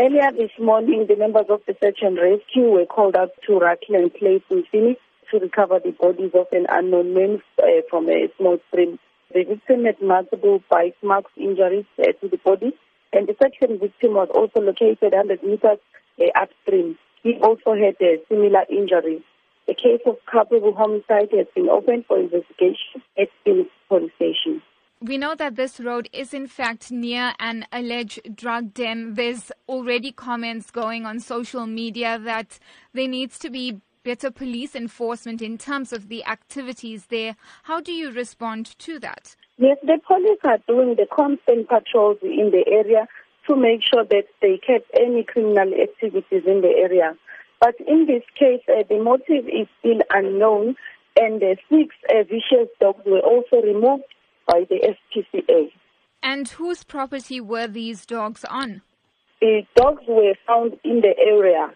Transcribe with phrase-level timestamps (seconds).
[0.00, 4.14] Earlier this morning, the members of the search and rescue were called out to Rackland
[4.14, 8.58] Place in Phoenix to recover the bodies of an unknown man uh, from a small
[8.68, 9.00] stream.
[9.34, 12.78] The victim had multiple bite marks, injuries uh, to the body,
[13.12, 15.78] and the second victim was also located 100 meters
[16.20, 16.96] uh, upstream.
[17.24, 19.24] He also had a similar injury.
[19.66, 23.02] The case of culpable homicide has been opened for investigation.
[25.08, 29.14] We know that this road is in fact near an alleged drug den.
[29.14, 32.58] There's already comments going on social media that
[32.92, 37.36] there needs to be better police enforcement in terms of the activities there.
[37.62, 39.34] How do you respond to that?
[39.56, 43.08] Yes, the police are doing the constant patrols in the area
[43.46, 47.16] to make sure that they catch any criminal activities in the area.
[47.60, 50.76] But in this case, uh, the motive is still unknown,
[51.18, 54.04] and uh, six uh, vicious dogs were also removed
[54.48, 55.70] by the SPCA.
[56.22, 58.82] And whose property were these dogs on?
[59.40, 61.70] The dogs were found in the area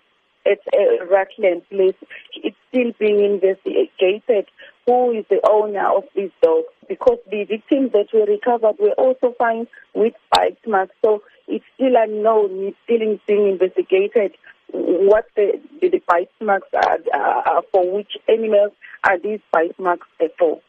[0.44, 1.94] at a Rackland place.
[2.34, 4.46] It's still being investigated
[4.86, 9.32] who is the owner of these dogs because the victims that were recovered were also
[9.38, 10.96] found with bite marks.
[11.04, 12.50] So it's still unknown.
[12.64, 14.32] It's still being investigated
[14.72, 18.72] what the, the, the bite marks are, uh, for which animals
[19.04, 20.60] are these bite marks for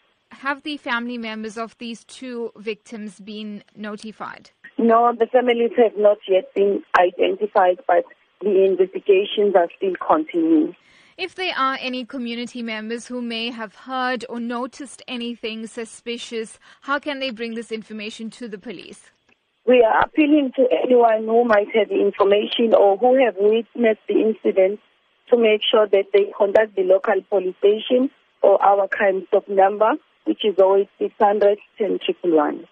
[0.43, 4.51] have the family members of these two victims been notified?
[4.77, 8.03] No, the families have not yet been identified, but
[8.41, 10.75] the investigations are still continuing.
[11.17, 16.99] If there are any community members who may have heard or noticed anything suspicious, how
[16.99, 19.11] can they bring this information to the police?
[19.65, 24.81] We are appealing to anyone who might have information or who have witnessed the incident
[25.29, 28.09] to make sure that they contact the local police station
[28.41, 29.93] or our crime stop number
[30.25, 32.67] which is always 600 10 111.